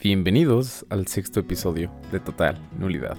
Bienvenidos 0.00 0.86
al 0.90 1.08
sexto 1.08 1.40
episodio 1.40 1.90
de 2.12 2.20
Total 2.20 2.56
Nulidad. 2.78 3.16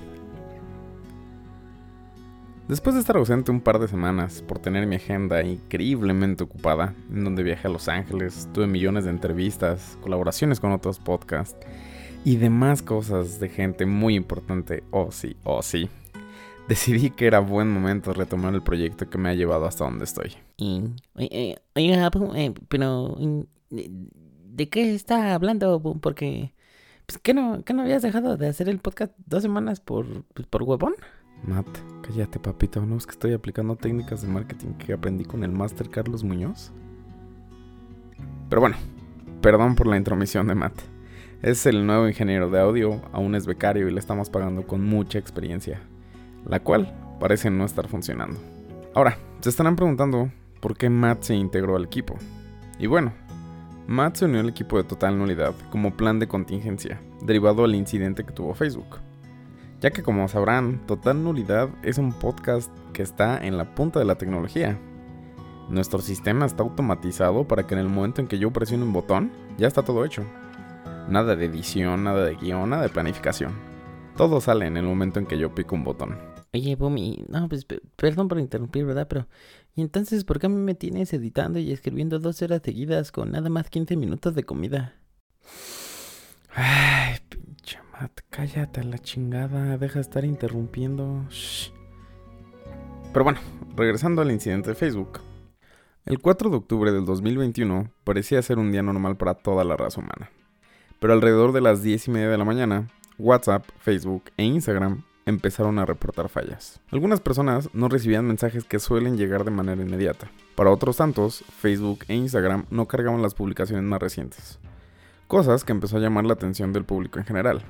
Después 2.70 2.96
de 2.96 3.02
estar 3.02 3.18
ausente 3.18 3.52
un 3.52 3.60
par 3.60 3.80
de 3.80 3.90
semanas 3.90 4.42
por 4.42 4.60
tener 4.60 4.88
mi 4.88 4.96
agenda 4.96 5.44
increíblemente 5.44 6.46
ocupada, 6.46 6.96
en 7.12 7.26
donde 7.26 7.44
viajé 7.44 7.68
a 7.68 7.72
Los 7.72 7.90
Ángeles, 7.90 8.48
tuve 8.54 8.66
millones 8.66 9.04
de 9.04 9.10
entrevistas, 9.10 9.98
colaboraciones 10.00 10.62
con 10.62 10.72
otros 10.72 11.00
podcasts 11.00 11.58
y 12.24 12.38
demás 12.38 12.82
cosas 12.82 13.42
de 13.42 13.50
gente 13.50 13.86
muy 13.86 14.16
importante, 14.16 14.82
oh 14.92 15.12
sí, 15.12 15.36
oh 15.44 15.62
sí, 15.62 15.90
decidí 16.70 17.10
que 17.10 17.28
era 17.28 17.40
buen 17.40 17.70
momento 17.70 18.14
retomar 18.14 18.54
el 18.54 18.62
proyecto 18.62 19.10
que 19.10 19.18
me 19.18 19.28
ha 19.28 19.34
llevado 19.34 19.66
hasta 19.66 19.84
donde 19.84 20.06
estoy. 20.06 20.32
oiga, 20.58 22.10
eh, 22.38 22.54
pero 22.70 23.18
¿de 23.70 24.70
qué 24.70 24.96
está 24.96 25.34
hablando? 25.34 25.82
Porque 26.02 26.54
pues, 27.10 27.18
¿qué 27.24 27.34
no, 27.34 27.64
¿qué 27.66 27.74
no 27.74 27.82
habías 27.82 28.04
dejado 28.04 28.38
de 28.38 28.48
hacer 28.48 28.70
el 28.70 28.78
podcast 28.78 29.12
dos 29.26 29.42
semanas 29.42 29.80
por, 29.80 30.06
pues, 30.36 30.48
por 30.48 30.62
huevón? 30.62 30.94
Matt, 31.42 31.66
cállate, 32.04 32.38
papito. 32.38 32.86
¿No 32.86 32.98
es 32.98 33.08
que 33.08 33.14
estoy 33.14 33.34
aplicando 33.34 33.76
técnicas 33.76 34.22
de 34.22 34.28
marketing 34.28 34.74
que 34.74 34.94
aprendí 34.94 35.26
con 35.26 35.44
el 35.44 35.52
máster 35.52 35.90
Carlos 35.90 36.24
Muñoz? 36.24 36.72
Pero 38.48 38.62
bueno, 38.62 38.76
perdón 39.42 39.74
por 39.74 39.88
la 39.88 39.98
intromisión 39.98 40.46
de 40.46 40.54
Matt. 40.54 40.74
Es 41.42 41.66
el 41.66 41.88
nuevo 41.88 42.08
ingeniero 42.08 42.52
de 42.52 42.60
audio, 42.60 43.02
aún 43.12 43.34
es 43.34 43.48
becario 43.48 43.88
y 43.88 43.92
le 43.92 44.00
estamos 44.00 44.30
pagando 44.30 44.68
con 44.68 44.86
mucha 44.86 45.18
experiencia, 45.18 45.82
la 46.46 46.60
cual 46.60 46.94
parece 47.20 47.50
no 47.50 47.66
estar 47.66 47.88
funcionando. 47.88 48.40
Ahora, 48.94 49.18
se 49.40 49.50
estarán 49.50 49.76
preguntando 49.76 50.32
por 50.60 50.78
qué 50.78 50.92
Matt 50.92 51.24
se 51.24 51.34
integró 51.34 51.76
al 51.76 51.86
equipo. 51.86 52.18
Y 52.78 52.86
bueno, 52.86 53.14
Matt 53.90 54.18
se 54.18 54.26
unió 54.26 54.42
al 54.42 54.50
equipo 54.50 54.78
de 54.78 54.84
Total 54.84 55.18
Nulidad 55.18 55.56
como 55.72 55.98
plan 55.98 56.20
de 56.20 56.28
contingencia, 56.28 57.02
derivado 57.24 57.64
al 57.64 57.74
incidente 57.74 58.24
que 58.24 58.32
tuvo 58.32 58.54
Facebook. 58.54 59.00
Ya 59.82 59.90
que 59.90 60.04
como 60.04 60.28
sabrán, 60.28 60.86
Total 60.86 61.24
Nulidad 61.24 61.70
es 61.82 61.98
un 61.98 62.14
podcast 62.14 62.72
que 62.94 63.02
está 63.02 63.44
en 63.44 63.58
la 63.58 63.74
punta 63.74 63.98
de 63.98 64.06
la 64.06 64.14
tecnología. 64.14 64.78
Nuestro 65.70 66.02
sistema 66.02 66.46
está 66.46 66.62
automatizado 66.62 67.48
para 67.48 67.66
que 67.66 67.74
en 67.74 67.80
el 67.80 67.90
momento 67.90 68.22
en 68.22 68.28
que 68.28 68.38
yo 68.38 68.54
presione 68.54 68.84
un 68.84 68.94
botón, 68.94 69.32
ya 69.58 69.68
está 69.68 69.82
todo 69.82 70.06
hecho. 70.06 70.24
Nada 71.08 71.36
de 71.36 71.46
edición, 71.46 72.04
nada 72.04 72.26
de 72.26 72.36
guion, 72.36 72.70
nada 72.70 72.84
de 72.84 72.90
planificación. 72.90 73.54
Todo 74.16 74.40
sale 74.40 74.68
en 74.68 74.78
el 74.78 74.86
momento 74.86 75.18
en 75.18 75.26
que 75.26 75.40
yo 75.40 75.56
pico 75.56 75.74
un 75.74 75.84
botón. 75.84 76.16
Oye, 76.52 76.76
Bumi, 76.76 77.26
no, 77.28 77.48
pues 77.48 77.66
perdón 77.96 78.28
por 78.28 78.40
interrumpir, 78.40 78.84
¿verdad? 78.84 79.08
Pero, 79.08 79.28
¿y 79.80 79.82
entonces 79.82 80.26
por 80.26 80.40
qué 80.40 80.50
me 80.50 80.76
tienes 80.76 81.14
editando 81.14 81.58
y 81.58 81.72
escribiendo 81.72 82.20
dos 82.20 82.42
horas 82.42 82.62
seguidas 82.62 83.14
con 83.14 83.32
nada 83.32 83.50
más 83.50 83.70
15 83.70 83.96
minutos 83.96 84.36
de 84.36 84.44
comida? 84.44 84.94
Ay, 86.54 87.16
pinche 87.30 87.80
Matt, 87.94 88.20
cállate 88.30 88.82
a 88.82 88.84
la 88.84 88.98
chingada, 88.98 89.78
deja 89.78 89.96
de 89.96 90.02
estar 90.02 90.26
interrumpiendo. 90.26 91.26
Pero 93.14 93.24
bueno, 93.24 93.40
regresando 93.78 94.22
al 94.22 94.32
incidente 94.32 94.72
de 94.72 94.76
Facebook. 94.76 95.22
El 96.06 96.20
4 96.20 96.50
de 96.50 96.58
octubre 96.58 96.92
del 96.92 97.06
2021 97.06 97.90
parecía 98.04 98.42
ser 98.42 98.60
un 98.60 98.74
día 98.74 98.84
normal 98.84 99.16
para 99.16 99.36
toda 99.36 99.64
la 99.64 99.78
raza 99.78 100.02
humana. 100.02 100.30
Pero 101.00 101.14
alrededor 101.14 101.54
de 101.54 101.62
las 101.62 101.84
10 101.84 102.10
y 102.10 102.12
media 102.12 102.30
de 102.30 102.38
la 102.38 102.44
mañana, 102.44 102.90
WhatsApp, 103.18 103.66
Facebook 103.80 104.24
e 104.36 104.44
Instagram 104.44 105.04
empezaron 105.30 105.80
a 105.80 105.86
reportar 105.86 106.30
fallas. 106.30 106.82
Algunas 106.92 107.22
personas 107.22 107.70
no 107.74 107.88
recibían 107.88 108.26
mensajes 108.26 108.64
que 108.64 108.80
suelen 108.80 109.18
llegar 109.18 109.46
de 109.46 109.52
manera 109.52 109.82
inmediata. 109.82 110.30
Para 110.56 110.72
otros 110.72 110.98
tantos, 110.98 111.44
Facebook 111.60 112.00
e 112.08 112.16
Instagram 112.16 112.66
no 112.70 112.88
cargaban 112.88 113.22
las 113.22 113.36
publicaciones 113.36 113.86
más 113.86 114.02
recientes. 114.02 114.60
Cosas 115.28 115.64
que 115.64 115.72
empezó 115.72 115.98
a 115.98 116.00
llamar 116.02 116.26
la 116.26 116.34
atención 116.34 116.74
del 116.74 116.86
público 116.86 117.20
en 117.20 117.26
general. 117.26 117.62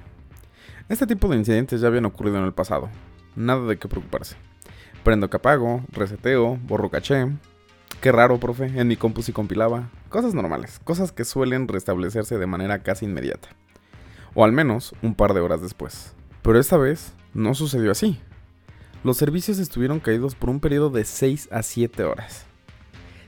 Este 0.88 1.06
tipo 1.06 1.28
de 1.28 1.38
incidentes 1.38 1.82
ya 1.82 1.88
habían 1.88 2.06
ocurrido 2.06 2.38
en 2.38 2.46
el 2.46 2.54
pasado. 2.54 2.90
Nada 3.36 3.66
de 3.66 3.78
qué 3.78 3.88
preocuparse. 3.88 4.38
Prendo 5.04 5.30
que 5.30 5.38
apago, 5.38 5.84
reseteo, 5.92 6.58
borro 6.64 6.90
caché. 6.90 7.28
Qué 8.02 8.12
raro, 8.12 8.40
profe, 8.40 8.66
en 8.66 8.88
mi 8.88 8.96
compu 8.96 9.22
si 9.22 9.34
compilaba. 9.34 9.90
Cosas 10.10 10.34
normales, 10.34 10.80
cosas 10.84 11.12
que 11.12 11.26
suelen 11.26 11.68
restablecerse 11.68 12.38
de 12.38 12.48
manera 12.48 12.80
casi 12.80 13.06
inmediata. 13.06 13.50
O 14.34 14.46
al 14.46 14.52
menos 14.52 14.96
un 15.02 15.16
par 15.16 15.34
de 15.34 15.42
horas 15.42 15.62
después. 15.62 16.16
Pero 16.42 16.60
esta 16.60 16.78
vez 16.78 17.14
no 17.34 17.54
sucedió 17.54 17.92
así. 17.92 18.20
Los 19.04 19.18
servicios 19.18 19.60
estuvieron 19.60 20.00
caídos 20.00 20.36
por 20.36 20.50
un 20.50 20.60
periodo 20.60 20.90
de 20.90 21.06
6 21.06 21.50
a 21.52 21.64
7 21.64 22.04
horas. 22.04 22.46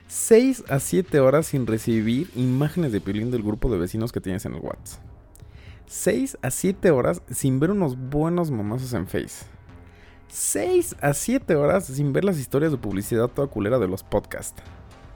6 0.08 0.64
a 0.68 0.78
7 0.78 1.20
horas 1.20 1.46
sin 1.46 1.66
recibir 1.66 2.30
imágenes 2.34 2.92
de 2.92 3.00
piolín 3.00 3.30
del 3.30 3.42
grupo 3.42 3.70
de 3.70 3.78
vecinos 3.78 4.12
que 4.12 4.20
tienes 4.20 4.44
en 4.44 4.54
el 4.54 4.60
WhatsApp. 4.60 5.02
6 5.86 6.38
a 6.42 6.50
7 6.50 6.90
horas 6.90 7.22
sin 7.30 7.58
ver 7.58 7.70
unos 7.70 7.96
buenos 7.96 8.50
mamazos 8.50 8.92
en 8.92 9.06
Face. 9.06 9.46
6 10.28 10.96
a 11.00 11.14
7 11.14 11.54
horas 11.56 11.86
sin 11.86 12.12
ver 12.12 12.24
las 12.24 12.38
historias 12.38 12.72
de 12.72 12.78
publicidad 12.78 13.28
toda 13.28 13.48
culera 13.48 13.78
de 13.78 13.88
los 13.88 14.02
podcasts. 14.02 14.62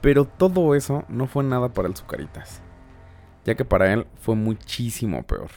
Pero 0.01 0.25
todo 0.25 0.75
eso 0.75 1.05
no 1.09 1.27
fue 1.27 1.45
nada 1.45 1.69
para 1.71 1.89
el 1.89 1.97
Zucaritas, 1.97 2.61
ya 3.45 3.55
que 3.55 3.65
para 3.65 3.93
él 3.93 4.07
fue 4.21 4.37
muchísimo 4.37 5.23
peor 5.27 5.51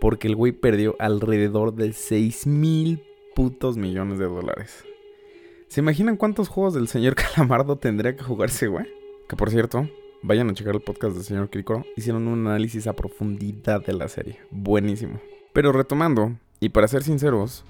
porque 0.00 0.28
el 0.28 0.36
güey 0.36 0.52
perdió 0.52 0.96
alrededor 0.98 1.74
de 1.74 1.92
6 1.92 2.46
mil 2.46 3.02
putos 3.34 3.76
millones 3.76 4.18
de 4.18 4.26
dólares. 4.26 4.84
¿Se 5.68 5.80
imaginan 5.80 6.16
cuántos 6.16 6.48
juegos 6.48 6.74
del 6.74 6.88
señor 6.88 7.14
Calamardo 7.16 7.76
tendría 7.76 8.16
que 8.16 8.22
jugarse, 8.22 8.68
güey? 8.68 8.86
Que 9.28 9.36
por 9.36 9.50
cierto, 9.50 9.88
vayan 10.22 10.48
a 10.50 10.54
checar 10.54 10.74
el 10.74 10.80
podcast 10.80 11.14
del 11.14 11.24
señor 11.24 11.50
Cricoro. 11.50 11.84
Hicieron 11.96 12.26
un 12.26 12.46
análisis 12.46 12.86
a 12.86 12.94
profundidad 12.94 13.84
de 13.84 13.92
la 13.92 14.08
serie. 14.08 14.40
Buenísimo. 14.50 15.20
Pero 15.52 15.72
retomando, 15.72 16.32
y 16.60 16.70
para 16.70 16.88
ser 16.88 17.02
sinceros, 17.02 17.64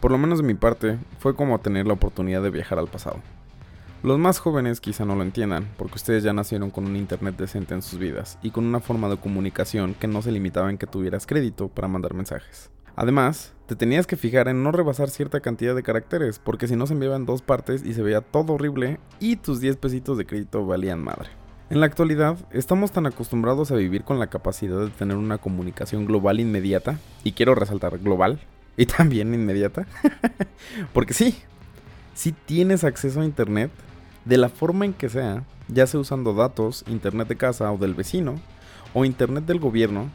por 0.00 0.10
lo 0.10 0.18
menos 0.18 0.38
de 0.38 0.44
mi 0.44 0.54
parte, 0.54 0.98
fue 1.18 1.36
como 1.36 1.60
tener 1.60 1.86
la 1.86 1.92
oportunidad 1.92 2.42
de 2.42 2.50
viajar 2.50 2.78
al 2.78 2.88
pasado. 2.88 3.20
Los 4.02 4.18
más 4.18 4.40
jóvenes 4.40 4.80
quizá 4.80 5.04
no 5.04 5.14
lo 5.14 5.22
entiendan, 5.22 5.68
porque 5.76 5.94
ustedes 5.94 6.24
ya 6.24 6.32
nacieron 6.32 6.70
con 6.70 6.86
un 6.86 6.96
internet 6.96 7.36
decente 7.36 7.72
en 7.72 7.82
sus 7.82 8.00
vidas 8.00 8.36
y 8.42 8.50
con 8.50 8.66
una 8.66 8.80
forma 8.80 9.08
de 9.08 9.16
comunicación 9.16 9.94
que 9.94 10.08
no 10.08 10.22
se 10.22 10.32
limitaba 10.32 10.70
en 10.70 10.76
que 10.76 10.88
tuvieras 10.88 11.24
crédito 11.24 11.68
para 11.68 11.86
mandar 11.86 12.12
mensajes. 12.12 12.68
Además, 12.96 13.52
te 13.66 13.76
tenías 13.76 14.08
que 14.08 14.16
fijar 14.16 14.48
en 14.48 14.64
no 14.64 14.72
rebasar 14.72 15.08
cierta 15.08 15.38
cantidad 15.38 15.76
de 15.76 15.84
caracteres, 15.84 16.40
porque 16.40 16.66
si 16.66 16.74
no 16.74 16.88
se 16.88 16.94
enviaban 16.94 17.26
dos 17.26 17.42
partes 17.42 17.84
y 17.84 17.94
se 17.94 18.02
veía 18.02 18.22
todo 18.22 18.54
horrible 18.54 18.98
y 19.20 19.36
tus 19.36 19.60
10 19.60 19.76
pesitos 19.76 20.18
de 20.18 20.26
crédito 20.26 20.66
valían 20.66 21.00
madre. 21.00 21.28
En 21.70 21.78
la 21.78 21.86
actualidad, 21.86 22.36
estamos 22.50 22.90
tan 22.90 23.06
acostumbrados 23.06 23.70
a 23.70 23.76
vivir 23.76 24.02
con 24.02 24.18
la 24.18 24.26
capacidad 24.26 24.80
de 24.80 24.90
tener 24.90 25.16
una 25.16 25.38
comunicación 25.38 26.06
global 26.06 26.40
inmediata, 26.40 26.98
y 27.22 27.32
quiero 27.32 27.54
resaltar 27.54 28.00
global, 28.00 28.40
y 28.76 28.86
también 28.86 29.32
inmediata, 29.32 29.86
porque 30.92 31.14
sí, 31.14 31.36
si 32.14 32.32
tienes 32.32 32.82
acceso 32.82 33.20
a 33.20 33.24
Internet, 33.24 33.70
de 34.24 34.36
la 34.36 34.48
forma 34.48 34.84
en 34.84 34.92
que 34.92 35.08
sea, 35.08 35.44
ya 35.68 35.86
sea 35.86 36.00
usando 36.00 36.34
datos, 36.34 36.84
internet 36.86 37.28
de 37.28 37.36
casa 37.36 37.70
o 37.72 37.78
del 37.78 37.94
vecino, 37.94 38.36
o 38.94 39.04
internet 39.04 39.44
del 39.44 39.58
gobierno, 39.58 40.10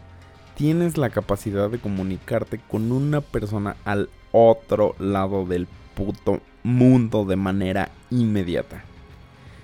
tienes 0.56 0.98
la 0.98 1.10
capacidad 1.10 1.70
de 1.70 1.80
comunicarte 1.80 2.60
con 2.60 2.92
una 2.92 3.22
persona 3.22 3.76
al 3.86 4.10
otro 4.32 4.96
lado 5.00 5.46
del 5.46 5.68
puto 5.96 6.42
mundo 6.64 7.26
de 7.26 7.36
manera 7.36 7.92
inmediata. 8.10 8.84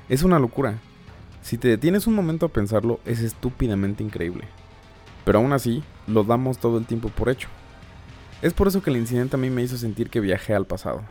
Es 0.09 0.24
una 0.24 0.40
locura. 0.40 0.80
Si 1.42 1.58
te 1.58 1.68
detienes 1.68 2.08
un 2.08 2.16
momento 2.16 2.46
a 2.46 2.50
pensarlo, 2.50 3.00
es 3.06 3.20
estúpidamente 3.20 4.03
increíble. 4.03 4.46
Pero 5.26 5.40
aún 5.40 5.53
así, 5.53 5.84
lo 6.08 6.24
damos 6.24 6.58
todo 6.58 6.78
el 6.78 6.86
tiempo 6.86 7.09
por 7.09 7.30
hecho. 7.30 7.50
Es 8.42 8.53
por 8.53 8.68
eso 8.68 8.82
que 8.82 8.90
el 8.90 8.98
incidente 8.98 9.36
a 9.36 9.40
mí 9.40 9.50
me 9.50 9.64
hizo 9.64 9.78
sentir 9.78 10.09
que 10.09 10.20
viajé 10.20 10.53
al 10.53 10.66
pasado. 10.66 11.03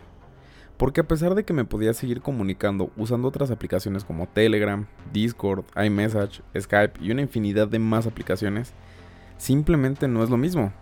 Porque 0.76 1.00
a 1.00 1.08
pesar 1.08 1.34
de 1.34 1.44
que 1.44 1.52
me 1.52 1.64
podía 1.64 1.94
seguir 1.94 2.22
comunicando 2.22 2.90
usando 2.96 3.28
otras 3.28 3.50
aplicaciones 3.50 4.04
como 4.04 4.26
Telegram, 4.26 4.86
Discord, 5.12 5.64
iMessage, 5.76 6.42
Skype 6.58 7.00
y 7.00 7.10
una 7.10 7.22
infinidad 7.22 7.68
de 7.68 7.78
más 7.78 8.06
aplicaciones, 8.06 8.72
simplemente 9.36 10.08
no 10.08 10.24
es 10.24 10.30
lo 10.30 10.36
mismo. 10.36 10.72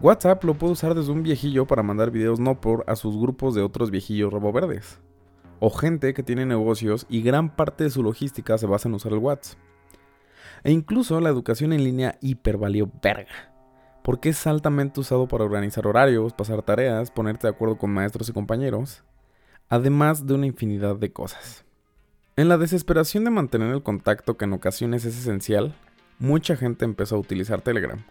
WhatsApp 0.00 0.44
lo 0.44 0.54
puedo 0.54 0.74
usar 0.74 0.94
desde 0.94 1.10
un 1.10 1.24
viejillo 1.24 1.66
para 1.66 1.82
mandar 1.82 2.10
videos 2.10 2.38
no 2.38 2.60
por 2.60 2.84
a 2.86 2.94
sus 2.94 3.16
grupos 3.18 3.54
de 3.54 3.62
otros 3.62 3.90
viejillos 3.90 4.32
roboverdes. 4.32 5.00
O 5.60 5.70
gente 5.70 6.14
que 6.14 6.22
tiene 6.22 6.46
negocios 6.46 7.04
y 7.08 7.20
gran 7.22 7.54
parte 7.54 7.84
de 7.84 7.90
su 7.90 8.02
logística 8.02 8.56
se 8.58 8.66
basa 8.66 8.88
en 8.88 8.94
usar 8.94 9.12
el 9.12 9.18
WhatsApp. 9.18 9.58
E 10.62 10.70
incluso 10.70 11.20
la 11.20 11.30
educación 11.30 11.72
en 11.72 11.82
línea 11.84 12.16
hipervalió 12.20 12.90
verga. 13.02 13.52
Porque 14.08 14.30
es 14.30 14.46
altamente 14.46 15.00
usado 15.00 15.28
para 15.28 15.44
organizar 15.44 15.86
horarios, 15.86 16.32
pasar 16.32 16.62
tareas, 16.62 17.10
ponerte 17.10 17.46
de 17.46 17.52
acuerdo 17.52 17.76
con 17.76 17.90
maestros 17.90 18.26
y 18.30 18.32
compañeros, 18.32 19.02
además 19.68 20.26
de 20.26 20.32
una 20.32 20.46
infinidad 20.46 20.96
de 20.96 21.12
cosas. 21.12 21.66
En 22.34 22.48
la 22.48 22.56
desesperación 22.56 23.24
de 23.24 23.30
mantener 23.30 23.70
el 23.70 23.82
contacto 23.82 24.38
que 24.38 24.46
en 24.46 24.54
ocasiones 24.54 25.04
es 25.04 25.14
esencial, 25.14 25.74
mucha 26.18 26.56
gente 26.56 26.86
empezó 26.86 27.16
a 27.16 27.18
utilizar 27.18 27.60
Telegram, 27.60 28.02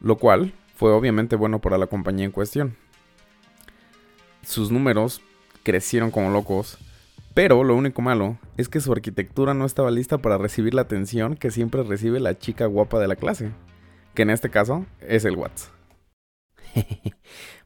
lo 0.00 0.16
cual 0.16 0.54
fue 0.74 0.92
obviamente 0.94 1.36
bueno 1.36 1.58
para 1.58 1.76
la 1.76 1.88
compañía 1.88 2.24
en 2.24 2.32
cuestión. 2.32 2.78
Sus 4.42 4.70
números 4.70 5.20
crecieron 5.62 6.10
como 6.10 6.30
locos, 6.30 6.78
pero 7.34 7.64
lo 7.64 7.76
único 7.76 8.00
malo 8.00 8.38
es 8.56 8.70
que 8.70 8.80
su 8.80 8.90
arquitectura 8.92 9.52
no 9.52 9.66
estaba 9.66 9.90
lista 9.90 10.16
para 10.16 10.38
recibir 10.38 10.72
la 10.72 10.80
atención 10.80 11.36
que 11.36 11.50
siempre 11.50 11.82
recibe 11.82 12.18
la 12.18 12.38
chica 12.38 12.64
guapa 12.64 12.98
de 12.98 13.08
la 13.08 13.16
clase, 13.16 13.50
que 14.18 14.22
en 14.22 14.30
este 14.30 14.50
caso 14.50 14.84
es 15.00 15.24
el 15.24 15.36
WhatsApp. 15.36 15.72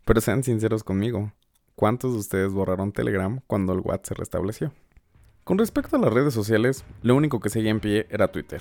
Pero 0.05 0.21
sean 0.21 0.43
sinceros 0.43 0.85
conmigo, 0.85 1.33
¿cuántos 1.77 2.13
de 2.13 2.19
ustedes 2.19 2.53
borraron 2.53 2.93
Telegram 2.93 3.41
cuando 3.47 3.73
el 3.73 3.81
WhatsApp 3.81 4.05
se 4.05 4.15
restableció? 4.17 4.73
Con 5.45 5.57
respecto 5.57 5.97
a 5.97 5.99
las 5.99 6.13
redes 6.13 6.35
sociales, 6.35 6.85
lo 7.01 7.17
único 7.17 7.41
que 7.41 7.49
seguía 7.49 7.71
en 7.71 7.81
pie 7.81 8.07
era 8.11 8.31
Twitter. 8.31 8.61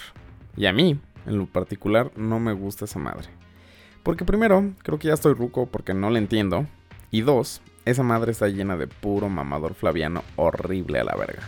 Y 0.56 0.68
a 0.68 0.72
mí, 0.72 1.02
en 1.26 1.38
lo 1.38 1.48
particular, 1.48 2.14
no 2.16 2.40
me 2.40 2.54
gusta 2.54 2.86
esa 2.86 2.98
madre. 2.98 3.28
Porque 4.04 4.24
primero, 4.24 4.72
creo 4.84 4.98
que 4.98 5.10
ya 5.10 5.14
estoy 5.14 5.34
ruco 5.34 5.66
porque 5.66 5.94
no 5.94 6.12
le 6.12 6.20
entiendo. 6.20 6.68
Y 7.12 7.20
dos, 7.20 7.62
esa 7.84 8.04
madre 8.04 8.32
está 8.32 8.48
llena 8.48 8.78
de 8.78 8.88
puro 8.88 9.28
mamador 9.28 9.74
flaviano 9.74 10.24
horrible 10.38 11.02
a 11.02 11.04
la 11.04 11.18
verga. 11.18 11.44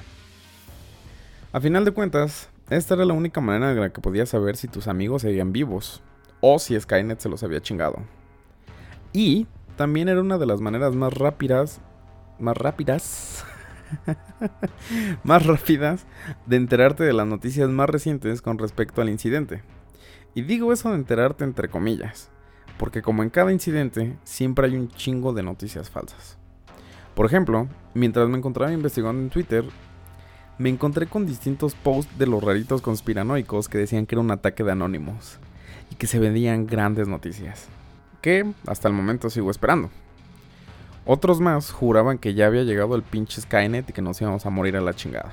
A 1.53 1.61
final 1.61 1.85
de 1.85 1.91
cuentas, 1.91 2.49
esta 2.69 2.95
era 2.95 3.05
la 3.05 3.13
única 3.13 3.39
manera 3.39 3.71
en 3.71 3.79
la 3.79 3.93
que 3.93 4.01
podías 4.01 4.27
saber 4.27 4.57
si 4.57 4.67
tus 4.67 4.89
amigos 4.89 5.21
seguían 5.21 5.53
vivos 5.53 6.03
o 6.45 6.59
si 6.59 6.77
Skynet 6.77 7.21
se 7.21 7.29
los 7.29 7.41
había 7.41 7.61
chingado. 7.61 7.99
Y 9.13 9.47
también 9.77 10.09
era 10.09 10.19
una 10.19 10.37
de 10.37 10.45
las 10.45 10.59
maneras 10.59 10.93
más 10.93 11.13
rápidas, 11.13 11.79
más 12.37 12.57
rápidas, 12.57 13.45
más 15.23 15.45
rápidas 15.45 16.05
de 16.45 16.57
enterarte 16.57 17.05
de 17.05 17.13
las 17.13 17.25
noticias 17.27 17.69
más 17.69 17.89
recientes 17.89 18.41
con 18.41 18.57
respecto 18.57 19.01
al 19.01 19.07
incidente. 19.07 19.63
Y 20.35 20.41
digo 20.41 20.73
eso 20.73 20.89
de 20.89 20.95
enterarte 20.95 21.45
entre 21.45 21.69
comillas, 21.69 22.29
porque 22.77 23.01
como 23.01 23.23
en 23.23 23.29
cada 23.29 23.53
incidente 23.53 24.17
siempre 24.25 24.67
hay 24.67 24.75
un 24.75 24.89
chingo 24.89 25.31
de 25.31 25.43
noticias 25.43 25.89
falsas. 25.89 26.37
Por 27.15 27.25
ejemplo, 27.25 27.69
mientras 27.93 28.27
me 28.27 28.37
encontraba 28.37 28.73
investigando 28.73 29.21
en 29.21 29.29
Twitter, 29.29 29.63
me 30.57 30.67
encontré 30.67 31.07
con 31.07 31.25
distintos 31.25 31.73
posts 31.73 32.17
de 32.17 32.27
los 32.27 32.43
raritos 32.43 32.81
conspiranoicos 32.81 33.69
que 33.69 33.77
decían 33.77 34.05
que 34.05 34.15
era 34.15 34.21
un 34.21 34.31
ataque 34.31 34.65
de 34.65 34.73
anónimos 34.73 35.39
y 35.93 35.95
que 35.95 36.07
se 36.07 36.17
vendían 36.17 36.65
grandes 36.65 37.07
noticias, 37.07 37.67
que 38.19 38.51
hasta 38.65 38.87
el 38.87 38.95
momento 38.95 39.29
sigo 39.29 39.51
esperando. 39.51 39.91
Otros 41.05 41.39
más 41.39 41.71
juraban 41.71 42.17
que 42.17 42.33
ya 42.33 42.47
había 42.47 42.63
llegado 42.63 42.95
el 42.95 43.03
pinche 43.03 43.39
Skynet 43.39 43.87
y 43.87 43.93
que 43.93 44.01
nos 44.01 44.19
íbamos 44.19 44.47
a 44.47 44.49
morir 44.49 44.75
a 44.75 44.81
la 44.81 44.95
chingada. 44.95 45.31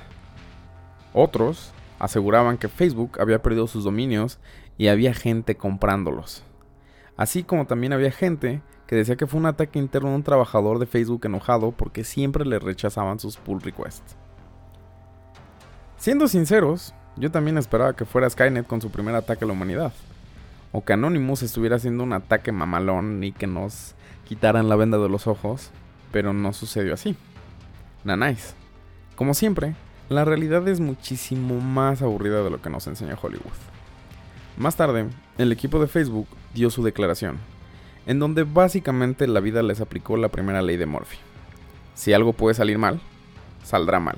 Otros 1.13 1.73
aseguraban 1.97 2.59
que 2.59 2.67
Facebook 2.67 3.19
había 3.19 3.41
perdido 3.41 3.65
sus 3.65 3.85
dominios 3.85 4.37
y 4.77 4.89
había 4.89 5.15
gente 5.15 5.57
comprándolos. 5.57 6.43
Así 7.17 7.41
como 7.41 7.65
también 7.65 7.93
había 7.93 8.11
gente 8.11 8.61
que 8.85 8.95
decía 8.95 9.15
que 9.15 9.25
fue 9.25 9.39
un 9.39 9.47
ataque 9.47 9.79
interno 9.79 10.09
de 10.09 10.15
un 10.15 10.23
trabajador 10.23 10.77
de 10.77 10.85
Facebook 10.85 11.25
enojado 11.25 11.71
porque 11.71 12.03
siempre 12.03 12.45
le 12.45 12.59
rechazaban 12.59 13.17
sus 13.17 13.37
pull 13.37 13.61
requests. 13.61 14.15
Siendo 15.97 16.27
sinceros, 16.27 16.93
yo 17.15 17.31
también 17.31 17.57
esperaba 17.57 17.95
que 17.95 18.05
fuera 18.05 18.29
Skynet 18.29 18.67
con 18.67 18.79
su 18.79 18.91
primer 18.91 19.15
ataque 19.15 19.43
a 19.43 19.47
la 19.47 19.53
humanidad. 19.53 19.91
O 20.71 20.83
que 20.83 20.93
Anonymous 20.93 21.43
estuviera 21.43 21.75
haciendo 21.75 22.03
un 22.03 22.13
ataque 22.13 22.51
mamalón 22.51 23.23
y 23.23 23.31
que 23.31 23.47
nos 23.47 23.95
quitaran 24.27 24.69
la 24.69 24.75
venda 24.75 24.97
de 24.97 25.09
los 25.09 25.27
ojos, 25.27 25.71
pero 26.11 26.33
no 26.33 26.53
sucedió 26.53 26.93
así. 26.93 27.15
Nanais. 28.03 28.55
Como 29.15 29.33
siempre, 29.33 29.75
la 30.09 30.25
realidad 30.25 30.67
es 30.67 30.79
muchísimo 30.79 31.59
más 31.59 32.01
aburrida 32.01 32.43
de 32.43 32.49
lo 32.49 32.61
que 32.61 32.69
nos 32.69 32.87
enseña 32.87 33.17
Hollywood. 33.21 33.51
Más 34.57 34.75
tarde, 34.75 35.07
el 35.37 35.51
equipo 35.51 35.79
de 35.79 35.87
Facebook 35.87 36.27
dio 36.53 36.69
su 36.69 36.83
declaración, 36.83 37.37
en 38.05 38.19
donde 38.19 38.43
básicamente 38.43 39.27
la 39.27 39.39
vida 39.39 39.63
les 39.63 39.81
aplicó 39.81 40.17
la 40.17 40.29
primera 40.29 40.61
ley 40.61 40.77
de 40.77 40.85
Murphy. 40.85 41.17
Si 41.93 42.13
algo 42.13 42.33
puede 42.33 42.55
salir 42.55 42.77
mal, 42.77 42.99
saldrá 43.63 43.99
mal. 43.99 44.17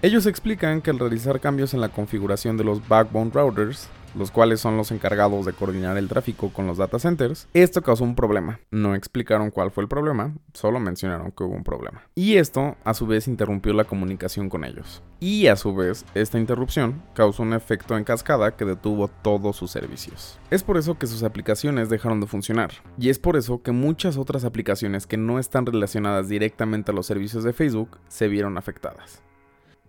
Ellos 0.00 0.26
explican 0.26 0.80
que 0.80 0.90
al 0.90 0.98
realizar 0.98 1.40
cambios 1.40 1.74
en 1.74 1.80
la 1.80 1.88
configuración 1.88 2.56
de 2.56 2.64
los 2.64 2.86
backbone 2.86 3.30
routers, 3.32 3.88
los 4.14 4.30
cuales 4.30 4.60
son 4.60 4.76
los 4.76 4.90
encargados 4.90 5.46
de 5.46 5.52
coordinar 5.52 5.96
el 5.96 6.08
tráfico 6.08 6.50
con 6.52 6.66
los 6.66 6.78
data 6.78 6.98
centers, 6.98 7.48
esto 7.54 7.82
causó 7.82 8.04
un 8.04 8.14
problema. 8.14 8.60
No 8.70 8.94
explicaron 8.94 9.50
cuál 9.50 9.70
fue 9.70 9.82
el 9.82 9.88
problema, 9.88 10.34
solo 10.54 10.80
mencionaron 10.80 11.32
que 11.32 11.44
hubo 11.44 11.54
un 11.54 11.64
problema. 11.64 12.02
Y 12.14 12.36
esto, 12.36 12.76
a 12.84 12.94
su 12.94 13.06
vez, 13.06 13.28
interrumpió 13.28 13.72
la 13.72 13.84
comunicación 13.84 14.48
con 14.48 14.64
ellos. 14.64 15.02
Y 15.20 15.48
a 15.48 15.56
su 15.56 15.74
vez, 15.74 16.04
esta 16.14 16.38
interrupción 16.38 17.02
causó 17.14 17.42
un 17.42 17.52
efecto 17.52 17.96
en 17.96 18.04
cascada 18.04 18.56
que 18.56 18.64
detuvo 18.64 19.08
todos 19.08 19.56
sus 19.56 19.70
servicios. 19.70 20.38
Es 20.50 20.62
por 20.62 20.76
eso 20.76 20.98
que 20.98 21.06
sus 21.06 21.22
aplicaciones 21.22 21.88
dejaron 21.88 22.20
de 22.20 22.26
funcionar. 22.26 22.70
Y 22.98 23.08
es 23.08 23.18
por 23.18 23.36
eso 23.36 23.62
que 23.62 23.72
muchas 23.72 24.16
otras 24.16 24.44
aplicaciones 24.44 25.06
que 25.06 25.16
no 25.16 25.38
están 25.38 25.66
relacionadas 25.66 26.28
directamente 26.28 26.92
a 26.92 26.94
los 26.94 27.06
servicios 27.06 27.44
de 27.44 27.52
Facebook 27.52 27.98
se 28.08 28.28
vieron 28.28 28.58
afectadas. 28.58 29.22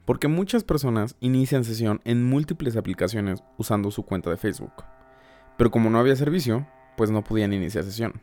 Porque 0.09 0.27
muchas 0.27 0.63
personas 0.63 1.15
inician 1.19 1.63
sesión 1.63 2.01
en 2.03 2.23
múltiples 2.23 2.75
aplicaciones 2.75 3.43
usando 3.59 3.91
su 3.91 4.01
cuenta 4.01 4.31
de 4.31 4.37
Facebook. 4.37 4.73
Pero 5.55 5.69
como 5.69 5.91
no 5.91 5.99
había 5.99 6.15
servicio, 6.15 6.65
pues 6.97 7.11
no 7.11 7.23
podían 7.23 7.53
iniciar 7.53 7.83
sesión. 7.83 8.19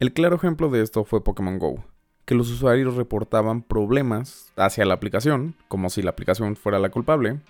El 0.00 0.12
claro 0.12 0.36
ejemplo 0.36 0.68
de 0.68 0.82
esto 0.82 1.04
fue 1.04 1.24
Pokémon 1.24 1.58
Go, 1.58 1.82
que 2.26 2.34
los 2.34 2.50
usuarios 2.50 2.94
reportaban 2.94 3.62
problemas 3.62 4.52
hacia 4.56 4.84
la 4.84 4.92
aplicación, 4.92 5.54
como 5.68 5.88
si 5.88 6.02
la 6.02 6.10
aplicación 6.10 6.56
fuera 6.56 6.78
la 6.78 6.90
culpable, 6.90 7.40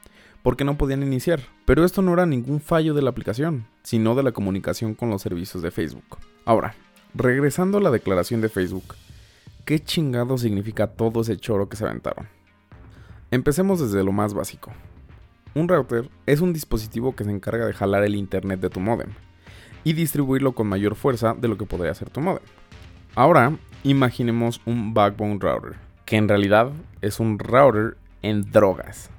porque 0.44 0.62
no 0.62 0.78
podían 0.78 1.02
iniciar. 1.02 1.40
Pero 1.64 1.84
esto 1.84 2.00
no 2.00 2.12
era 2.12 2.26
ningún 2.26 2.60
fallo 2.60 2.94
de 2.94 3.02
la 3.02 3.10
aplicación, 3.10 3.66
sino 3.82 4.14
de 4.14 4.22
la 4.22 4.31
comunicación 4.31 4.94
con 4.94 5.10
los 5.10 5.20
servicios 5.20 5.64
de 5.64 5.72
Facebook. 5.72 6.19
Ahora, 6.44 6.76
regresando 7.12 7.78
a 7.78 7.81
la 7.81 7.90
declaración 7.90 8.40
de 8.40 8.50
Facebook, 8.50 8.94
¿qué 9.64 9.81
chingado 9.81 10.38
significa 10.38 10.87
todo 10.87 11.22
ese 11.22 11.37
choro 11.38 11.69
que 11.69 11.76
se 11.76 11.87
aventaron? 11.87 12.38
Empecemos 13.30 13.78
desde 13.78 14.02
lo 14.02 14.12
más 14.12 14.32
básico. 14.32 14.72
Un 15.54 15.69
router 15.69 16.08
es 16.25 16.40
un 16.40 16.54
dispositivo 16.54 17.14
que 17.14 17.25
se 17.25 17.30
encarga 17.30 17.66
de 17.66 17.75
jalar 17.75 18.02
el 18.04 18.16
internet 18.16 18.60
de 18.60 18.70
tu 18.70 18.80
modem 18.80 19.10
y 19.84 19.92
distribuirlo 19.92 20.52
con 20.52 20.66
mayor 20.66 20.94
fuerza 20.94 21.34
de 21.34 21.46
lo 21.46 21.58
que 21.58 21.66
podría 21.66 21.92
hacer 21.92 22.08
tu 22.08 22.22
modem. 22.22 22.42
Ahora, 23.14 23.56
imaginemos 23.84 24.62
un 24.64 24.94
backbone 24.94 25.38
router, 25.40 25.76
que 26.06 26.16
en 26.16 26.26
realidad 26.26 26.72
es 27.02 27.20
un 27.20 27.38
router 27.38 27.98
en 28.22 28.50
drogas. 28.50 29.10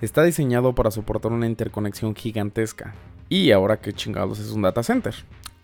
Está 0.00 0.22
diseñado 0.22 0.74
para 0.74 0.92
soportar 0.92 1.32
una 1.32 1.46
interconexión 1.46 2.14
gigantesca. 2.14 2.94
Y 3.28 3.50
ahora, 3.50 3.80
¿qué 3.80 3.92
chingados 3.92 4.38
es 4.38 4.50
un 4.50 4.62
data 4.62 4.84
center? 4.84 5.14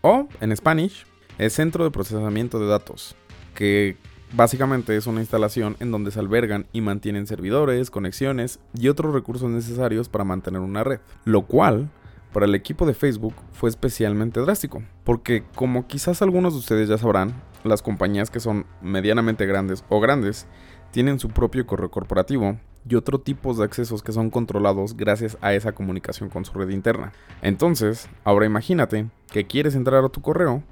O, 0.00 0.28
en 0.40 0.56
Spanish, 0.56 1.06
es 1.38 1.52
centro 1.52 1.84
de 1.84 1.90
procesamiento 1.92 2.58
de 2.58 2.66
datos, 2.66 3.14
que 3.54 3.96
Básicamente 4.32 4.96
es 4.96 5.06
una 5.06 5.20
instalación 5.20 5.76
en 5.78 5.92
donde 5.92 6.10
se 6.10 6.18
albergan 6.18 6.66
y 6.72 6.80
mantienen 6.80 7.26
servidores, 7.26 7.90
conexiones 7.90 8.58
y 8.74 8.88
otros 8.88 9.14
recursos 9.14 9.48
necesarios 9.50 10.08
para 10.08 10.24
mantener 10.24 10.60
una 10.60 10.82
red. 10.82 11.00
Lo 11.24 11.42
cual, 11.42 11.90
para 12.32 12.46
el 12.46 12.54
equipo 12.54 12.86
de 12.86 12.94
Facebook, 12.94 13.34
fue 13.52 13.70
especialmente 13.70 14.40
drástico. 14.40 14.82
Porque 15.04 15.44
como 15.54 15.86
quizás 15.86 16.22
algunos 16.22 16.54
de 16.54 16.58
ustedes 16.58 16.88
ya 16.88 16.98
sabrán, 16.98 17.34
las 17.62 17.82
compañías 17.82 18.30
que 18.30 18.40
son 18.40 18.66
medianamente 18.82 19.46
grandes 19.46 19.84
o 19.88 20.00
grandes 20.00 20.46
tienen 20.90 21.18
su 21.18 21.28
propio 21.28 21.66
correo 21.66 21.90
corporativo 21.90 22.58
y 22.88 22.94
otro 22.94 23.20
tipo 23.20 23.54
de 23.54 23.64
accesos 23.64 24.02
que 24.02 24.12
son 24.12 24.30
controlados 24.30 24.96
gracias 24.96 25.38
a 25.40 25.54
esa 25.54 25.72
comunicación 25.72 26.30
con 26.30 26.44
su 26.44 26.52
red 26.54 26.70
interna. 26.70 27.12
Entonces, 27.42 28.08
ahora 28.24 28.46
imagínate 28.46 29.08
que 29.30 29.46
quieres 29.46 29.74
entrar 29.74 30.04
a 30.04 30.08
tu 30.08 30.20
correo, 30.20 30.62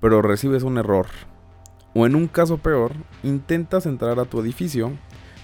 pero 0.00 0.22
recibes 0.22 0.62
un 0.62 0.78
error 0.78 1.06
o 1.94 2.06
en 2.06 2.14
un 2.14 2.28
caso 2.28 2.58
peor, 2.58 2.92
intentas 3.22 3.86
entrar 3.86 4.18
a 4.18 4.24
tu 4.24 4.40
edificio, 4.40 4.92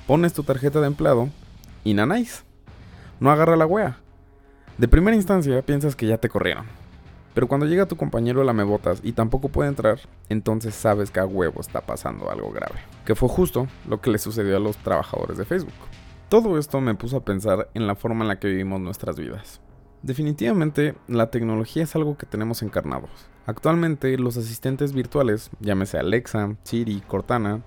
pones 0.06 0.32
tu 0.32 0.42
tarjeta 0.42 0.80
de 0.80 0.86
empleado 0.86 1.28
y 1.84 1.94
nanáis. 1.94 2.44
No 3.20 3.30
agarra 3.30 3.56
la 3.56 3.66
wea. 3.66 3.98
De 4.78 4.88
primera 4.88 5.16
instancia 5.16 5.62
piensas 5.62 5.96
que 5.96 6.06
ya 6.06 6.18
te 6.18 6.28
corrieron. 6.28 6.66
Pero 7.34 7.48
cuando 7.48 7.66
llega 7.66 7.86
tu 7.86 7.96
compañero 7.96 8.44
la 8.44 8.52
mebotas 8.52 9.00
y 9.02 9.12
tampoco 9.12 9.48
puede 9.48 9.68
entrar, 9.68 9.98
entonces 10.28 10.74
sabes 10.74 11.10
que 11.10 11.18
a 11.18 11.26
huevo 11.26 11.60
está 11.60 11.80
pasando 11.80 12.30
algo 12.30 12.52
grave. 12.52 12.80
Que 13.04 13.16
fue 13.16 13.28
justo 13.28 13.66
lo 13.88 14.00
que 14.00 14.10
le 14.10 14.18
sucedió 14.18 14.56
a 14.56 14.60
los 14.60 14.76
trabajadores 14.76 15.36
de 15.36 15.44
Facebook. 15.44 15.72
Todo 16.28 16.58
esto 16.58 16.80
me 16.80 16.94
puso 16.94 17.16
a 17.16 17.24
pensar 17.24 17.68
en 17.74 17.86
la 17.88 17.96
forma 17.96 18.22
en 18.24 18.28
la 18.28 18.38
que 18.38 18.48
vivimos 18.48 18.80
nuestras 18.80 19.18
vidas. 19.18 19.60
Definitivamente, 20.02 20.94
la 21.08 21.30
tecnología 21.30 21.82
es 21.82 21.96
algo 21.96 22.16
que 22.16 22.26
tenemos 22.26 22.62
encarnados. 22.62 23.10
Actualmente, 23.46 24.16
los 24.16 24.36
asistentes 24.36 24.92
virtuales, 24.94 25.50
llámese 25.60 25.98
Alexa, 25.98 26.56
Siri, 26.62 27.02
Cortana, 27.06 27.60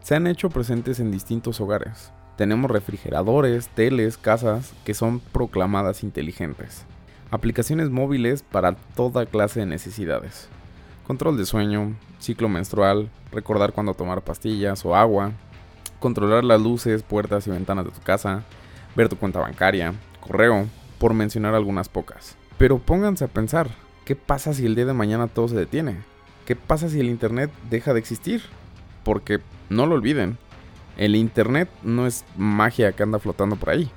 se 0.00 0.14
han 0.14 0.26
hecho 0.26 0.48
presentes 0.48 1.00
en 1.00 1.10
distintos 1.10 1.60
hogares. 1.60 2.12
Tenemos 2.36 2.70
refrigeradores, 2.70 3.68
teles, 3.68 4.16
casas 4.16 4.72
que 4.84 4.94
son 4.94 5.20
proclamadas 5.20 6.02
inteligentes. 6.02 6.86
Aplicaciones 7.30 7.90
móviles 7.90 8.42
para 8.42 8.72
toda 8.72 9.26
clase 9.26 9.60
de 9.60 9.66
necesidades. 9.66 10.48
Control 11.06 11.36
de 11.36 11.44
sueño, 11.44 11.94
ciclo 12.18 12.48
menstrual, 12.48 13.10
recordar 13.30 13.72
cuándo 13.72 13.92
tomar 13.92 14.22
pastillas 14.22 14.84
o 14.86 14.96
agua, 14.96 15.32
controlar 16.00 16.44
las 16.44 16.60
luces, 16.60 17.02
puertas 17.02 17.46
y 17.46 17.50
ventanas 17.50 17.84
de 17.84 17.90
tu 17.90 18.00
casa, 18.00 18.44
ver 18.96 19.10
tu 19.10 19.16
cuenta 19.16 19.40
bancaria, 19.40 19.92
correo, 20.20 20.66
por 20.98 21.12
mencionar 21.12 21.54
algunas 21.54 21.88
pocas. 21.88 22.36
Pero 22.56 22.78
pónganse 22.78 23.24
a 23.24 23.28
pensar, 23.28 23.68
¿qué 24.08 24.16
pasa 24.16 24.54
si 24.54 24.64
el 24.64 24.74
día 24.74 24.86
de 24.86 24.94
mañana 24.94 25.26
todo 25.28 25.48
se 25.48 25.54
detiene? 25.54 25.98
¿Qué 26.46 26.56
pasa 26.56 26.88
si 26.88 26.98
el 26.98 27.10
Internet 27.10 27.50
deja 27.68 27.92
de 27.92 28.00
existir? 28.00 28.40
Porque 29.04 29.40
no 29.68 29.84
lo 29.84 29.96
olviden, 29.96 30.38
el 30.96 31.14
Internet 31.14 31.68
no 31.82 32.06
es 32.06 32.24
magia 32.34 32.92
que 32.92 33.02
anda 33.02 33.18
flotando 33.18 33.56
por 33.56 33.68
ahí. 33.68 33.90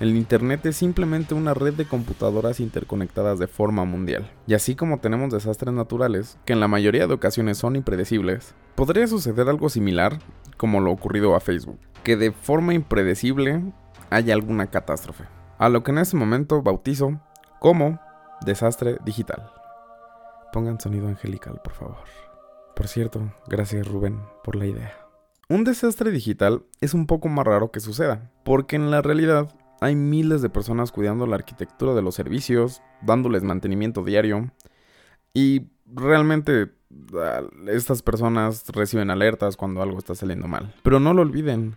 El 0.00 0.16
Internet 0.16 0.64
es 0.64 0.76
simplemente 0.76 1.34
una 1.34 1.52
red 1.52 1.74
de 1.74 1.84
computadoras 1.84 2.60
interconectadas 2.60 3.38
de 3.38 3.46
forma 3.46 3.84
mundial. 3.84 4.30
Y 4.46 4.54
así 4.54 4.74
como 4.74 5.00
tenemos 5.00 5.30
desastres 5.30 5.74
naturales, 5.74 6.38
que 6.46 6.54
en 6.54 6.60
la 6.60 6.66
mayoría 6.66 7.06
de 7.06 7.12
ocasiones 7.12 7.58
son 7.58 7.76
impredecibles, 7.76 8.54
podría 8.74 9.06
suceder 9.06 9.50
algo 9.50 9.68
similar 9.68 10.18
como 10.56 10.80
lo 10.80 10.90
ocurrido 10.90 11.36
a 11.36 11.40
Facebook, 11.40 11.78
que 12.04 12.16
de 12.16 12.32
forma 12.32 12.72
impredecible 12.72 13.62
haya 14.08 14.32
alguna 14.32 14.68
catástrofe. 14.68 15.24
A 15.58 15.68
lo 15.68 15.84
que 15.84 15.90
en 15.90 15.98
ese 15.98 16.16
momento 16.16 16.62
bautizo 16.62 17.20
como 17.60 18.00
desastre 18.44 18.98
digital. 19.04 19.50
Pongan 20.52 20.80
sonido 20.80 21.08
angelical, 21.08 21.60
por 21.62 21.72
favor. 21.72 22.04
Por 22.74 22.88
cierto, 22.88 23.32
gracias 23.46 23.86
Rubén 23.86 24.20
por 24.42 24.56
la 24.56 24.66
idea. 24.66 24.96
Un 25.48 25.64
desastre 25.64 26.10
digital 26.10 26.64
es 26.80 26.94
un 26.94 27.06
poco 27.06 27.28
más 27.28 27.46
raro 27.46 27.70
que 27.70 27.80
suceda, 27.80 28.30
porque 28.44 28.76
en 28.76 28.90
la 28.90 29.02
realidad 29.02 29.54
hay 29.80 29.94
miles 29.96 30.42
de 30.42 30.48
personas 30.48 30.92
cuidando 30.92 31.26
la 31.26 31.36
arquitectura 31.36 31.94
de 31.94 32.02
los 32.02 32.14
servicios, 32.14 32.82
dándoles 33.02 33.42
mantenimiento 33.42 34.04
diario, 34.04 34.50
y 35.34 35.68
realmente 35.86 36.72
ah, 37.14 37.42
estas 37.66 38.02
personas 38.02 38.64
reciben 38.68 39.10
alertas 39.10 39.56
cuando 39.56 39.82
algo 39.82 39.98
está 39.98 40.14
saliendo 40.14 40.48
mal. 40.48 40.74
Pero 40.82 41.00
no 41.00 41.12
lo 41.14 41.22
olviden, 41.22 41.76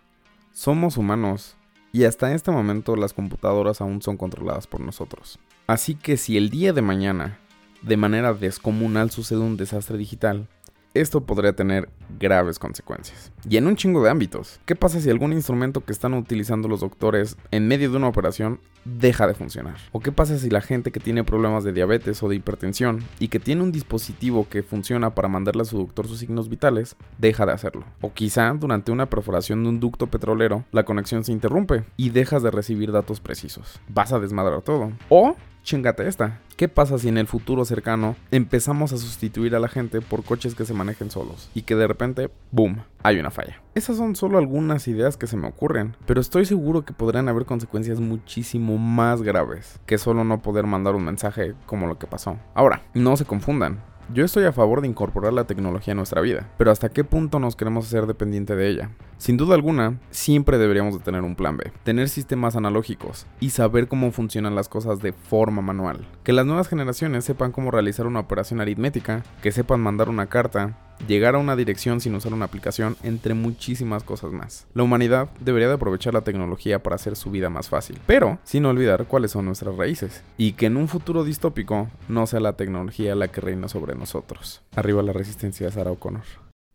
somos 0.52 0.96
humanos, 0.96 1.56
y 1.92 2.04
hasta 2.04 2.32
este 2.32 2.50
momento 2.50 2.96
las 2.96 3.12
computadoras 3.12 3.80
aún 3.80 4.02
son 4.02 4.16
controladas 4.16 4.66
por 4.66 4.80
nosotros. 4.80 5.38
Así 5.66 5.96
que 5.96 6.16
si 6.16 6.36
el 6.36 6.50
día 6.50 6.72
de 6.72 6.82
mañana, 6.82 7.38
de 7.82 7.96
manera 7.96 8.32
descomunal, 8.34 9.10
sucede 9.10 9.40
un 9.40 9.56
desastre 9.56 9.98
digital, 9.98 10.48
esto 10.94 11.22
podría 11.22 11.52
tener 11.52 11.88
graves 12.18 12.58
consecuencias. 12.58 13.32
Y 13.48 13.56
en 13.56 13.66
un 13.66 13.76
chingo 13.76 14.02
de 14.02 14.10
ámbitos. 14.10 14.60
¿Qué 14.64 14.74
pasa 14.74 15.00
si 15.00 15.10
algún 15.10 15.32
instrumento 15.32 15.84
que 15.84 15.92
están 15.92 16.14
utilizando 16.14 16.68
los 16.68 16.80
doctores 16.80 17.36
en 17.50 17.68
medio 17.68 17.90
de 17.90 17.96
una 17.96 18.08
operación 18.08 18.60
deja 18.84 19.26
de 19.26 19.34
funcionar? 19.34 19.76
¿O 19.92 20.00
qué 20.00 20.12
pasa 20.12 20.38
si 20.38 20.48
la 20.48 20.60
gente 20.60 20.92
que 20.92 21.00
tiene 21.00 21.24
problemas 21.24 21.64
de 21.64 21.72
diabetes 21.72 22.22
o 22.22 22.28
de 22.28 22.36
hipertensión 22.36 23.04
y 23.18 23.28
que 23.28 23.40
tiene 23.40 23.62
un 23.62 23.72
dispositivo 23.72 24.48
que 24.48 24.62
funciona 24.62 25.14
para 25.14 25.28
mandarle 25.28 25.62
a 25.62 25.66
su 25.66 25.78
doctor 25.78 26.06
sus 26.06 26.20
signos 26.20 26.48
vitales, 26.48 26.96
deja 27.18 27.44
de 27.44 27.52
hacerlo? 27.52 27.84
O 28.00 28.12
quizá 28.12 28.50
durante 28.52 28.92
una 28.92 29.10
perforación 29.10 29.64
de 29.64 29.68
un 29.68 29.80
ducto 29.80 30.06
petrolero 30.06 30.64
la 30.72 30.84
conexión 30.84 31.24
se 31.24 31.32
interrumpe 31.32 31.84
y 31.96 32.10
dejas 32.10 32.42
de 32.42 32.50
recibir 32.50 32.92
datos 32.92 33.20
precisos. 33.20 33.80
Vas 33.88 34.12
a 34.12 34.20
desmadrar 34.20 34.62
todo. 34.62 34.92
O 35.08 35.36
chingate 35.66 36.06
esta. 36.06 36.38
¿Qué 36.56 36.68
pasa 36.68 36.96
si 36.96 37.08
en 37.08 37.18
el 37.18 37.26
futuro 37.26 37.64
cercano 37.64 38.16
empezamos 38.30 38.92
a 38.92 38.96
sustituir 38.98 39.54
a 39.54 39.60
la 39.60 39.68
gente 39.68 40.00
por 40.00 40.22
coches 40.22 40.54
que 40.54 40.64
se 40.64 40.72
manejen 40.72 41.10
solos 41.10 41.50
y 41.54 41.62
que 41.62 41.74
de 41.74 41.88
repente, 41.88 42.30
boom, 42.52 42.84
hay 43.02 43.18
una 43.18 43.32
falla? 43.32 43.60
Esas 43.74 43.96
son 43.96 44.14
solo 44.14 44.38
algunas 44.38 44.86
ideas 44.86 45.16
que 45.16 45.26
se 45.26 45.36
me 45.36 45.48
ocurren, 45.48 45.96
pero 46.06 46.20
estoy 46.20 46.46
seguro 46.46 46.84
que 46.84 46.94
podrían 46.94 47.28
haber 47.28 47.44
consecuencias 47.44 48.00
muchísimo 48.00 48.78
más 48.78 49.22
graves 49.22 49.80
que 49.86 49.98
solo 49.98 50.24
no 50.24 50.40
poder 50.40 50.66
mandar 50.66 50.94
un 50.94 51.04
mensaje 51.04 51.54
como 51.66 51.88
lo 51.88 51.98
que 51.98 52.06
pasó. 52.06 52.38
Ahora, 52.54 52.82
no 52.94 53.16
se 53.16 53.24
confundan. 53.24 53.82
Yo 54.14 54.24
estoy 54.24 54.44
a 54.44 54.52
favor 54.52 54.82
de 54.82 54.86
incorporar 54.86 55.32
la 55.32 55.48
tecnología 55.48 55.90
a 55.90 55.96
nuestra 55.96 56.20
vida, 56.20 56.48
pero 56.58 56.70
¿hasta 56.70 56.90
qué 56.90 57.02
punto 57.02 57.40
nos 57.40 57.56
queremos 57.56 57.86
hacer 57.86 58.06
dependiente 58.06 58.54
de 58.54 58.68
ella? 58.68 58.90
Sin 59.18 59.36
duda 59.36 59.56
alguna, 59.56 59.98
siempre 60.10 60.58
deberíamos 60.58 60.94
de 60.94 61.00
tener 61.00 61.22
un 61.22 61.34
plan 61.34 61.56
B, 61.56 61.72
tener 61.82 62.08
sistemas 62.08 62.54
analógicos 62.54 63.26
y 63.40 63.50
saber 63.50 63.88
cómo 63.88 64.12
funcionan 64.12 64.54
las 64.54 64.68
cosas 64.68 65.00
de 65.00 65.12
forma 65.12 65.60
manual. 65.60 66.06
Que 66.22 66.32
las 66.32 66.46
nuevas 66.46 66.68
generaciones 66.68 67.24
sepan 67.24 67.50
cómo 67.50 67.72
realizar 67.72 68.06
una 68.06 68.20
operación 68.20 68.60
aritmética, 68.60 69.24
que 69.42 69.50
sepan 69.50 69.80
mandar 69.80 70.08
una 70.08 70.26
carta, 70.26 70.78
llegar 71.06 71.34
a 71.34 71.38
una 71.38 71.56
dirección 71.56 72.00
sin 72.00 72.14
usar 72.14 72.32
una 72.32 72.46
aplicación, 72.46 72.96
entre 73.02 73.34
muchísimas 73.34 74.02
cosas 74.02 74.32
más. 74.32 74.66
La 74.74 74.82
humanidad 74.82 75.28
debería 75.40 75.68
de 75.68 75.74
aprovechar 75.74 76.14
la 76.14 76.22
tecnología 76.22 76.82
para 76.82 76.96
hacer 76.96 77.16
su 77.16 77.30
vida 77.30 77.50
más 77.50 77.68
fácil, 77.68 77.98
pero 78.06 78.38
sin 78.44 78.64
olvidar 78.66 79.06
cuáles 79.06 79.32
son 79.32 79.46
nuestras 79.46 79.76
raíces, 79.76 80.22
y 80.36 80.52
que 80.52 80.66
en 80.66 80.76
un 80.76 80.88
futuro 80.88 81.24
distópico 81.24 81.88
no 82.08 82.26
sea 82.26 82.40
la 82.40 82.54
tecnología 82.54 83.14
la 83.14 83.28
que 83.28 83.40
reina 83.40 83.68
sobre 83.68 83.94
nosotros. 83.94 84.62
Arriba 84.74 85.02
la 85.02 85.12
resistencia 85.12 85.66
de 85.66 85.72
Sarah 85.72 85.92
O'Connor. 85.92 86.24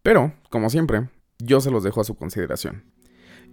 Pero, 0.03 0.33
como 0.49 0.69
siempre, 0.69 1.09
yo 1.39 1.61
se 1.61 1.71
los 1.71 1.83
dejo 1.83 2.01
a 2.01 2.05
su 2.05 2.15
consideración. 2.15 2.83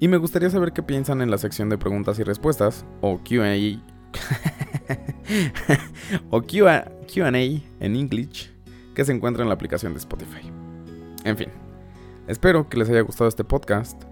Y 0.00 0.08
me 0.08 0.16
gustaría 0.16 0.50
saber 0.50 0.72
qué 0.72 0.82
piensan 0.82 1.20
en 1.20 1.30
la 1.30 1.38
sección 1.38 1.68
de 1.68 1.78
preguntas 1.78 2.18
y 2.18 2.22
respuestas, 2.22 2.84
o 3.00 3.18
QA. 3.18 3.82
o 6.30 6.42
QA 6.42 6.84
en 7.26 7.96
English, 7.96 8.52
que 8.94 9.04
se 9.04 9.12
encuentra 9.12 9.42
en 9.42 9.48
la 9.48 9.54
aplicación 9.54 9.92
de 9.92 9.98
Spotify. 9.98 10.57
En 11.24 11.36
fin, 11.36 11.48
espero 12.26 12.68
que 12.68 12.78
les 12.78 12.88
haya 12.88 13.00
gustado 13.00 13.28
este 13.28 13.44
podcast 13.44 14.02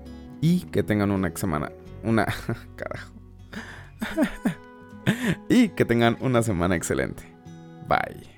y 0.41 0.61
que 0.61 0.83
tengan 0.83 1.11
una 1.11 1.35
semana. 1.37 1.71
Una. 2.03 2.27
Carajo. 2.77 3.13
y 5.49 5.69
que 5.71 5.85
tengan 5.85 6.17
una 6.21 6.43
semana 6.43 6.77
excelente. 6.77 7.25
Bye. 7.89 8.36